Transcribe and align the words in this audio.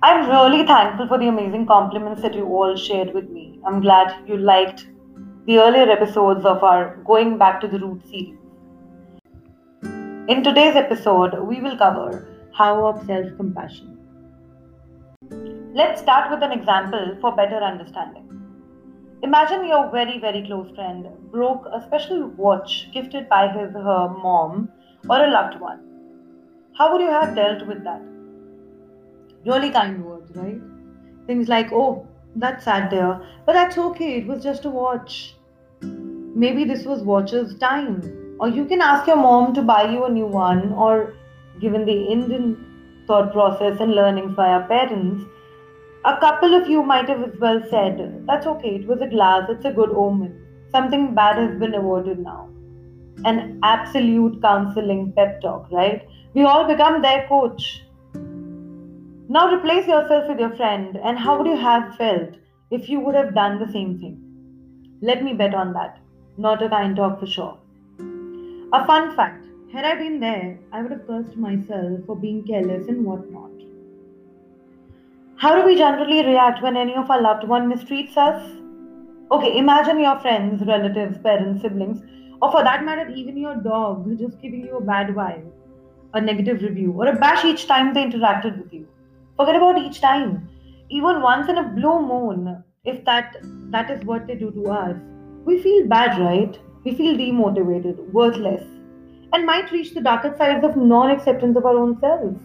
I'm 0.00 0.30
really 0.30 0.64
thankful 0.64 1.08
for 1.08 1.18
the 1.18 1.26
amazing 1.26 1.66
compliments 1.66 2.22
that 2.22 2.32
you 2.32 2.44
all 2.46 2.76
shared 2.76 3.12
with 3.14 3.30
me. 3.30 3.58
I'm 3.66 3.80
glad 3.80 4.14
you 4.28 4.36
liked 4.36 4.86
the 5.46 5.58
earlier 5.58 5.90
episodes 5.90 6.44
of 6.44 6.62
our 6.62 6.98
Going 7.04 7.36
Back 7.36 7.60
to 7.62 7.66
the 7.66 7.80
Root 7.80 8.06
series. 8.06 8.38
In 10.28 10.44
today's 10.44 10.76
episode, 10.76 11.36
we 11.40 11.60
will 11.60 11.76
cover 11.76 12.28
how 12.54 12.86
of 12.86 13.04
self 13.06 13.26
compassion. 13.36 13.98
Let's 15.74 16.00
start 16.00 16.30
with 16.30 16.44
an 16.44 16.52
example 16.52 17.18
for 17.20 17.34
better 17.34 17.56
understanding. 17.56 18.24
Imagine 19.24 19.66
your 19.66 19.90
very, 19.90 20.20
very 20.20 20.44
close 20.46 20.72
friend 20.76 21.08
broke 21.32 21.66
a 21.72 21.82
special 21.82 22.28
watch 22.36 22.88
gifted 22.94 23.28
by 23.28 23.48
his 23.48 23.72
her 23.72 24.14
mom 24.22 24.68
or 25.10 25.24
a 25.24 25.28
loved 25.28 25.60
one. 25.60 25.80
How 26.76 26.92
would 26.92 27.00
you 27.00 27.10
have 27.10 27.34
dealt 27.34 27.66
with 27.66 27.82
that? 27.82 28.17
Really 29.48 29.70
kind 29.70 30.04
words, 30.04 30.30
right? 30.36 30.60
Things 31.26 31.48
like, 31.48 31.72
oh, 31.72 32.06
that's 32.36 32.64
sad, 32.64 32.90
dear, 32.90 33.20
but 33.46 33.54
that's 33.54 33.78
okay, 33.78 34.18
it 34.18 34.26
was 34.26 34.42
just 34.42 34.66
a 34.66 34.70
watch. 34.70 35.36
Maybe 35.82 36.64
this 36.64 36.84
was 36.84 37.02
watch's 37.02 37.54
time. 37.58 38.36
Or 38.40 38.48
you 38.48 38.66
can 38.66 38.82
ask 38.82 39.06
your 39.06 39.16
mom 39.16 39.54
to 39.54 39.62
buy 39.62 39.90
you 39.90 40.04
a 40.04 40.10
new 40.10 40.26
one, 40.26 40.74
or 40.74 41.14
given 41.60 41.86
the 41.86 42.04
Indian 42.16 43.04
thought 43.06 43.32
process 43.32 43.80
and 43.80 43.94
learnings 43.94 44.36
by 44.36 44.48
our 44.48 44.68
parents, 44.68 45.24
a 46.04 46.18
couple 46.18 46.54
of 46.54 46.68
you 46.68 46.82
might 46.82 47.08
have 47.08 47.22
as 47.22 47.40
well 47.40 47.62
said, 47.70 48.22
That's 48.26 48.46
okay, 48.46 48.76
it 48.76 48.86
was 48.86 49.00
a 49.00 49.08
glass, 49.08 49.48
it's 49.48 49.64
a 49.64 49.72
good 49.72 49.90
omen. 49.90 50.38
Something 50.70 51.14
bad 51.14 51.38
has 51.38 51.58
been 51.58 51.74
avoided 51.74 52.18
now. 52.18 52.50
An 53.24 53.58
absolute 53.62 54.42
counseling 54.42 55.12
pep 55.16 55.40
talk, 55.40 55.72
right? 55.72 56.06
We 56.34 56.42
all 56.44 56.68
become 56.68 57.00
their 57.00 57.26
coach. 57.26 57.82
Now 59.30 59.54
replace 59.54 59.86
yourself 59.86 60.26
with 60.26 60.40
your 60.40 60.56
friend, 60.56 60.96
and 61.04 61.18
how 61.18 61.36
would 61.36 61.46
you 61.46 61.56
have 61.56 61.96
felt 61.96 62.30
if 62.70 62.88
you 62.88 62.98
would 63.00 63.14
have 63.14 63.34
done 63.34 63.58
the 63.58 63.70
same 63.70 63.98
thing? 63.98 64.16
Let 65.02 65.22
me 65.22 65.34
bet 65.34 65.54
on 65.54 65.74
that. 65.74 65.98
Not 66.38 66.62
a 66.62 66.68
kind 66.70 66.96
talk 66.96 67.20
for 67.20 67.26
sure. 67.26 67.58
A 68.72 68.86
fun 68.86 69.14
fact 69.14 69.44
had 69.70 69.84
I 69.84 69.96
been 69.96 70.18
there, 70.18 70.58
I 70.72 70.80
would 70.80 70.92
have 70.92 71.06
cursed 71.06 71.36
myself 71.36 72.06
for 72.06 72.16
being 72.16 72.42
careless 72.42 72.88
and 72.88 73.04
whatnot. 73.04 73.50
How 75.36 75.54
do 75.60 75.66
we 75.66 75.76
generally 75.76 76.24
react 76.24 76.62
when 76.62 76.78
any 76.78 76.94
of 76.94 77.10
our 77.10 77.20
loved 77.20 77.46
one 77.46 77.70
mistreats 77.70 78.16
us? 78.16 78.42
Okay, 79.30 79.58
imagine 79.58 80.00
your 80.00 80.18
friends, 80.20 80.62
relatives, 80.66 81.18
parents, 81.18 81.60
siblings, 81.60 82.00
or 82.40 82.50
for 82.50 82.64
that 82.64 82.82
matter, 82.82 83.10
even 83.10 83.36
your 83.36 83.56
dog 83.56 84.08
just 84.18 84.40
giving 84.40 84.64
you 84.64 84.78
a 84.78 84.80
bad 84.80 85.08
vibe, 85.08 85.50
a 86.14 86.20
negative 86.20 86.62
review, 86.62 86.92
or 86.92 87.08
a 87.08 87.14
bash 87.14 87.44
each 87.44 87.66
time 87.66 87.92
they 87.92 88.06
interacted 88.06 88.56
with 88.56 88.72
you. 88.72 88.88
Forget 89.38 89.56
about 89.56 89.78
each 89.78 90.00
time. 90.00 90.48
Even 90.90 91.22
once 91.22 91.48
in 91.48 91.58
a 91.58 91.68
blue 91.68 92.00
moon, 92.02 92.64
if 92.84 93.04
that 93.04 93.36
that 93.70 93.88
is 93.88 94.04
what 94.04 94.26
they 94.26 94.34
do 94.34 94.50
to 94.50 94.70
us, 94.70 94.96
we 95.44 95.62
feel 95.62 95.86
bad, 95.86 96.18
right? 96.18 96.58
We 96.84 96.94
feel 96.94 97.16
demotivated, 97.16 98.12
worthless, 98.12 98.64
and 99.32 99.46
might 99.46 99.70
reach 99.70 99.94
the 99.94 100.00
darker 100.00 100.34
sides 100.36 100.64
of 100.64 100.76
non-acceptance 100.76 101.56
of 101.56 101.66
our 101.66 101.78
own 101.78 102.00
selves. 102.00 102.36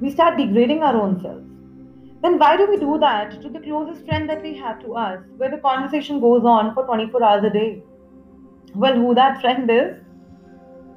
We 0.00 0.10
start 0.10 0.38
degrading 0.38 0.82
our 0.82 0.96
own 0.96 1.20
selves. 1.20 1.44
Then 2.22 2.38
why 2.38 2.56
do 2.56 2.66
we 2.70 2.78
do 2.78 2.98
that 2.98 3.42
to 3.42 3.50
the 3.50 3.60
closest 3.60 4.06
friend 4.06 4.28
that 4.30 4.42
we 4.42 4.56
have 4.56 4.80
to 4.80 4.94
us, 4.94 5.20
where 5.36 5.50
the 5.50 5.58
conversation 5.58 6.20
goes 6.20 6.44
on 6.44 6.74
for 6.74 6.84
24 6.84 7.22
hours 7.22 7.44
a 7.44 7.50
day? 7.50 7.82
Well, 8.74 8.94
who 8.94 9.14
that 9.14 9.42
friend 9.42 9.70
is? 9.70 9.96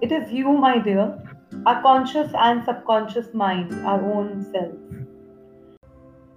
It 0.01 0.13
is 0.13 0.31
you, 0.31 0.51
my 0.53 0.77
dear, 0.79 1.19
our 1.65 1.81
conscious 1.81 2.31
and 2.37 2.63
subconscious 2.63 3.33
mind, 3.33 3.73
our 3.85 4.01
own 4.13 4.43
selves. 4.53 5.02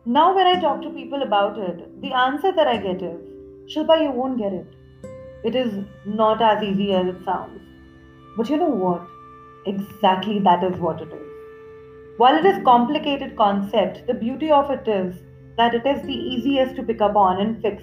Now, 0.08 0.36
when 0.36 0.46
I 0.46 0.60
talk 0.60 0.82
to 0.82 0.90
people 0.90 1.22
about 1.22 1.58
it, 1.58 2.00
the 2.00 2.12
answer 2.12 2.52
that 2.52 2.68
I 2.68 2.76
get 2.76 3.02
is 3.02 3.20
Shilpa, 3.68 4.00
you 4.00 4.12
won't 4.12 4.38
get 4.38 4.52
it. 4.52 4.66
It 5.42 5.56
is 5.56 5.84
not 6.04 6.40
as 6.40 6.62
easy 6.62 6.92
as 6.92 7.08
it 7.08 7.24
sounds. 7.24 7.60
But 8.36 8.48
you 8.48 8.56
know 8.56 8.68
what? 8.68 9.04
Exactly 9.66 10.38
that 10.38 10.62
is 10.62 10.78
what 10.78 11.02
it 11.02 11.12
is. 11.12 12.18
While 12.18 12.38
it 12.38 12.46
is 12.46 12.58
a 12.58 12.62
complicated 12.62 13.36
concept, 13.36 14.06
the 14.06 14.14
beauty 14.14 14.48
of 14.48 14.70
it 14.70 14.86
is 14.86 15.16
that 15.56 15.74
it 15.74 15.84
is 15.84 16.02
the 16.02 16.14
easiest 16.14 16.76
to 16.76 16.84
pick 16.84 17.00
up 17.00 17.16
on 17.16 17.40
and 17.40 17.60
fix. 17.60 17.82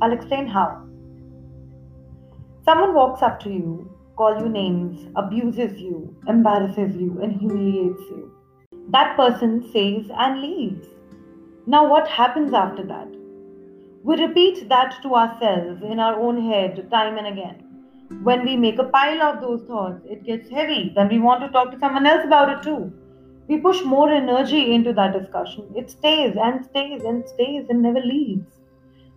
I'll 0.00 0.12
explain 0.12 0.46
how. 0.46 0.86
Someone 2.64 2.94
walks 2.94 3.20
up 3.20 3.38
to 3.40 3.50
you, 3.50 3.94
calls 4.16 4.42
you 4.42 4.48
names, 4.48 5.06
abuses 5.14 5.78
you, 5.78 6.16
embarrasses 6.26 6.96
you, 6.96 7.20
and 7.22 7.38
humiliates 7.38 8.00
you. 8.08 8.32
That 8.88 9.14
person 9.14 9.62
says 9.74 10.10
and 10.16 10.40
leaves. 10.40 10.86
Now, 11.66 11.88
what 11.88 12.08
happens 12.08 12.54
after 12.54 12.84
that? 12.84 13.08
We 14.02 14.16
repeat 14.16 14.68
that 14.68 14.96
to 15.02 15.14
ourselves 15.14 15.82
in 15.82 16.00
our 16.00 16.18
own 16.18 16.50
head 16.50 16.90
time 16.90 17.18
and 17.18 17.26
again. 17.26 17.66
When 18.22 18.44
we 18.44 18.56
make 18.56 18.78
a 18.78 18.84
pile 18.84 19.22
of 19.22 19.40
those 19.40 19.62
thoughts, 19.64 20.02
it 20.04 20.24
gets 20.24 20.48
heavy. 20.48 20.92
Then 20.94 21.08
we 21.08 21.18
want 21.18 21.42
to 21.42 21.50
talk 21.50 21.70
to 21.70 21.78
someone 21.78 22.06
else 22.06 22.24
about 22.24 22.48
it 22.48 22.62
too. 22.62 22.92
We 23.46 23.58
push 23.58 23.82
more 23.82 24.10
energy 24.10 24.72
into 24.74 24.92
that 24.94 25.12
discussion. 25.12 25.66
It 25.76 25.90
stays 25.90 26.34
and 26.40 26.64
stays 26.64 27.02
and 27.04 27.28
stays 27.28 27.66
and 27.68 27.82
never 27.82 28.00
leaves. 28.00 28.46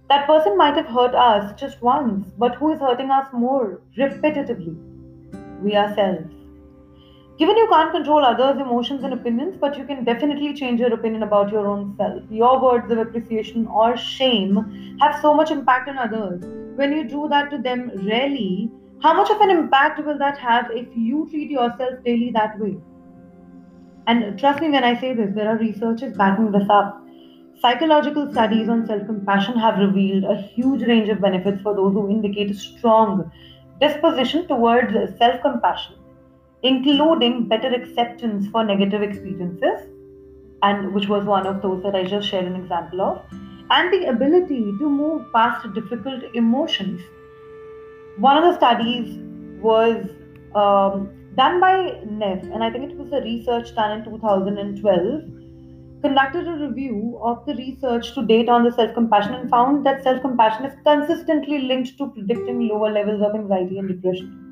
That 0.10 0.28
person 0.28 0.58
might 0.58 0.76
have 0.76 0.88
hurt 0.88 1.16
us 1.16 1.60
just 1.60 1.82
once, 1.82 2.28
but 2.38 2.56
who 2.56 2.74
is 2.74 2.80
hurting 2.80 3.10
us 3.10 3.28
more 3.32 3.82
repetitively? 3.98 4.76
We 5.62 5.76
ourselves. 5.76 6.43
Given 7.40 7.58
you 7.58 7.68
can't 7.68 7.92
control 7.92 8.24
others' 8.24 8.62
emotions 8.62 9.04
and 9.04 9.12
opinions, 9.12 9.58
but 9.60 9.76
you 9.76 9.86
can 9.86 10.04
definitely 10.04 10.54
change 10.54 10.80
your 10.80 10.94
opinion 10.94 11.24
about 11.24 11.52
your 11.52 11.66
own 11.66 11.96
self. 11.98 12.22
Your 12.30 12.62
words 12.62 12.92
of 12.92 13.00
appreciation 13.00 13.66
or 13.66 13.98
shame 13.98 14.98
have 15.02 15.20
so 15.20 15.34
much 15.34 15.50
impact 15.50 15.90
on 15.90 15.98
others. 15.98 16.44
When 16.76 16.92
you 16.92 17.04
do 17.04 17.28
that 17.30 17.50
to 17.50 17.58
them 17.58 17.92
rarely, 18.08 18.70
how 19.02 19.16
much 19.16 19.32
of 19.32 19.42
an 19.42 19.50
impact 19.50 20.06
will 20.06 20.20
that 20.20 20.38
have 20.38 20.70
if 20.72 20.88
you 20.96 21.28
treat 21.32 21.50
yourself 21.50 22.04
daily 22.06 22.30
that 22.36 22.60
way? 22.60 22.78
And 24.06 24.38
trust 24.38 24.62
me 24.62 24.70
when 24.70 24.84
I 24.84 25.00
say 25.00 25.16
this, 25.16 25.34
there 25.34 25.50
are 25.50 25.58
researchers 25.58 26.16
backing 26.16 26.52
this 26.52 26.70
up. 26.70 27.02
Psychological 27.62 28.32
studies 28.32 28.70
on 28.70 28.86
self 28.86 29.08
compassion 29.08 29.58
have 29.58 29.80
revealed 29.80 30.26
a 30.26 30.36
huge 30.36 30.84
range 30.84 31.10
of 31.10 31.20
benefits 31.20 31.62
for 31.64 31.74
those 31.74 31.94
who 31.94 32.12
indicate 32.12 32.52
a 32.52 32.54
strong 32.54 33.32
disposition 33.82 34.48
towards 34.48 34.94
self 35.18 35.42
compassion 35.42 35.96
including 36.64 37.48
better 37.48 37.74
acceptance 37.74 38.48
for 38.48 38.64
negative 38.64 39.02
experiences, 39.02 39.90
and 40.62 40.94
which 40.94 41.08
was 41.08 41.26
one 41.26 41.46
of 41.46 41.62
those 41.62 41.84
that 41.84 41.96
I 41.96 42.04
just 42.04 42.28
shared 42.28 42.46
an 42.46 42.56
example 42.56 43.02
of, 43.02 43.22
and 43.70 43.94
the 43.94 44.08
ability 44.08 44.64
to 44.80 44.90
move 44.90 45.26
past 45.34 45.74
difficult 45.74 46.24
emotions. 46.34 47.02
One 48.18 48.38
of 48.38 48.44
the 48.44 48.56
studies 48.58 49.18
was 49.62 50.06
um, 50.56 51.10
done 51.36 51.60
by 51.60 52.00
Neff, 52.10 52.44
and 52.44 52.64
I 52.64 52.70
think 52.70 52.92
it 52.92 52.98
was 52.98 53.12
a 53.12 53.22
research 53.22 53.76
done 53.76 54.00
in 54.00 54.06
2012, 54.06 55.24
conducted 56.04 56.48
a 56.48 56.68
review 56.68 57.18
of 57.22 57.46
the 57.46 57.56
research 57.56 58.14
to 58.14 58.26
date 58.26 58.50
on 58.50 58.64
the 58.64 58.72
self 58.72 58.94
compassion 58.94 59.34
and 59.34 59.50
found 59.50 59.86
that 59.86 60.04
self 60.04 60.22
compassion 60.22 60.66
is 60.66 60.74
consistently 60.86 61.60
linked 61.60 61.98
to 61.98 62.08
predicting 62.08 62.68
lower 62.68 62.92
levels 62.92 63.22
of 63.22 63.36
anxiety 63.36 63.80
and 63.80 63.88
depression. 63.88 64.43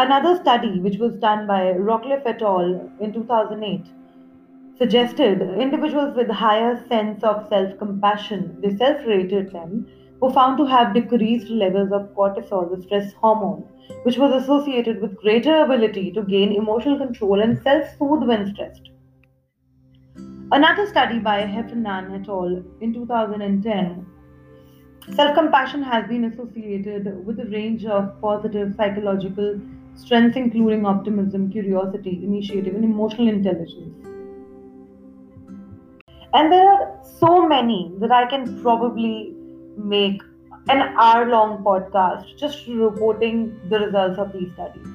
Another 0.00 0.34
study, 0.36 0.80
which 0.80 0.96
was 0.96 1.14
done 1.16 1.46
by 1.46 1.74
Rockliff 1.74 2.22
et 2.24 2.40
al. 2.40 2.90
in 3.00 3.12
2008, 3.12 3.84
suggested 4.78 5.42
individuals 5.60 6.16
with 6.16 6.30
higher 6.30 6.82
sense 6.88 7.22
of 7.22 7.46
self-compassion, 7.50 8.62
they 8.62 8.74
self-rated 8.78 9.52
them, 9.52 9.86
were 10.22 10.32
found 10.32 10.56
to 10.56 10.64
have 10.64 10.94
decreased 10.94 11.50
levels 11.50 11.92
of 11.92 12.14
cortisol, 12.14 12.74
the 12.74 12.82
stress 12.82 13.12
hormone, 13.12 13.62
which 14.04 14.16
was 14.16 14.42
associated 14.42 15.02
with 15.02 15.18
greater 15.18 15.56
ability 15.64 16.10
to 16.12 16.22
gain 16.22 16.54
emotional 16.54 16.96
control 16.96 17.42
and 17.42 17.62
self-soothe 17.62 18.26
when 18.26 18.46
stressed. 18.54 18.88
Another 20.50 20.86
study 20.86 21.18
by 21.18 21.40
Heffernan 21.40 22.14
et 22.14 22.26
al. 22.26 22.64
in 22.80 22.94
2010 22.94 24.06
Self 25.14 25.34
compassion 25.34 25.82
has 25.82 26.08
been 26.08 26.24
associated 26.24 27.26
with 27.26 27.38
a 27.40 27.50
range 27.50 27.84
of 27.84 28.18
positive 28.22 28.74
psychological 28.76 29.60
strengths 29.94 30.36
including 30.36 30.86
optimism, 30.86 31.50
curiosity, 31.50 32.20
initiative, 32.22 32.74
and 32.74 32.84
emotional 32.84 33.28
intelligence. 33.28 33.94
And 36.32 36.52
there 36.52 36.68
are 36.68 37.00
so 37.18 37.46
many 37.46 37.92
that 37.98 38.12
I 38.12 38.26
can 38.26 38.62
probably 38.62 39.34
make 39.76 40.22
an 40.68 40.94
hour 40.96 41.26
long 41.26 41.64
podcast 41.64 42.36
just 42.38 42.66
reporting 42.68 43.58
the 43.68 43.80
results 43.80 44.18
of 44.18 44.32
these 44.32 44.52
studies. 44.52 44.86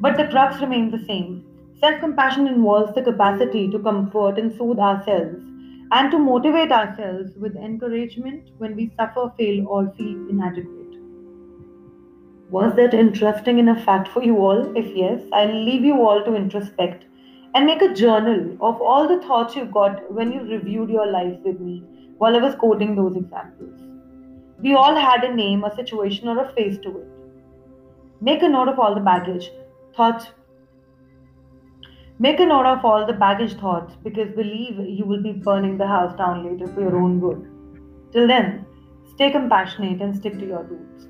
But 0.00 0.16
the 0.16 0.26
crux 0.26 0.60
remains 0.60 0.90
the 0.92 1.04
same. 1.06 1.44
Self 1.78 2.00
compassion 2.00 2.46
involves 2.48 2.94
the 2.94 3.02
capacity 3.02 3.70
to 3.70 3.78
comfort 3.78 4.38
and 4.38 4.52
soothe 4.52 4.78
ourselves 4.78 5.36
and 5.92 6.10
to 6.10 6.18
motivate 6.18 6.72
ourselves 6.72 7.36
with 7.36 7.56
encouragement 7.56 8.48
when 8.58 8.74
we 8.74 8.90
suffer, 8.98 9.32
fail, 9.36 9.68
or 9.68 9.92
feel 9.96 10.28
inadequate. 10.28 10.81
Was 12.52 12.74
that 12.76 12.92
interesting 12.92 13.58
enough 13.58 13.82
fact 13.82 14.08
for 14.08 14.22
you 14.22 14.36
all? 14.36 14.76
If 14.76 14.94
yes, 14.94 15.22
I'll 15.32 15.64
leave 15.64 15.86
you 15.86 15.94
all 16.06 16.22
to 16.22 16.34
introspect 16.34 17.04
and 17.54 17.64
make 17.64 17.80
a 17.80 17.94
journal 17.94 18.58
of 18.60 18.78
all 18.78 19.08
the 19.08 19.22
thoughts 19.26 19.56
you 19.56 19.64
got 19.64 20.12
when 20.12 20.32
you 20.32 20.42
reviewed 20.42 20.90
your 20.90 21.06
life 21.06 21.38
with 21.46 21.60
me 21.60 21.82
while 22.18 22.36
I 22.36 22.40
was 22.40 22.54
quoting 22.54 22.94
those 22.94 23.16
examples. 23.16 23.80
We 24.58 24.74
all 24.74 24.94
had 24.94 25.24
a 25.24 25.34
name, 25.34 25.64
a 25.64 25.74
situation, 25.74 26.28
or 26.28 26.44
a 26.44 26.52
face 26.52 26.76
to 26.82 26.98
it. 26.98 27.06
Make 28.20 28.42
a 28.42 28.50
note 28.50 28.68
of 28.68 28.78
all 28.78 28.94
the 28.94 29.00
baggage, 29.00 29.50
thoughts. 29.96 30.26
Make 32.18 32.38
a 32.38 32.44
note 32.44 32.66
of 32.66 32.84
all 32.84 33.06
the 33.06 33.14
baggage 33.14 33.54
thoughts 33.54 33.94
because 34.04 34.28
believe 34.36 34.78
you 34.78 35.06
will 35.06 35.22
be 35.22 35.32
burning 35.32 35.78
the 35.78 35.86
house 35.86 36.14
down 36.18 36.44
later 36.44 36.70
for 36.74 36.82
your 36.82 37.00
own 37.00 37.18
good. 37.18 37.50
Till 38.12 38.28
then, 38.28 38.66
stay 39.14 39.30
compassionate 39.30 40.02
and 40.02 40.14
stick 40.14 40.38
to 40.38 40.46
your 40.46 40.64
roots. 40.64 41.08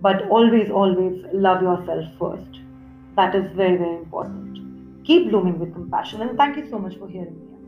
But 0.00 0.28
always, 0.28 0.70
always 0.70 1.24
love 1.32 1.62
yourself 1.62 2.04
first. 2.18 2.60
That 3.16 3.34
is 3.34 3.50
very, 3.52 3.76
very 3.76 3.96
important. 3.96 5.04
Keep 5.04 5.30
blooming 5.30 5.58
with 5.58 5.74
compassion 5.74 6.22
and 6.22 6.36
thank 6.36 6.56
you 6.56 6.68
so 6.70 6.78
much 6.78 6.96
for 6.96 7.08
hearing 7.08 7.34
me. 7.34 7.59